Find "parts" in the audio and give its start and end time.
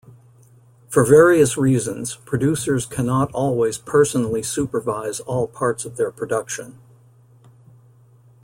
5.47-5.85